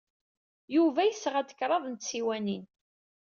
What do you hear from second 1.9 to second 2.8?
tsiwanin.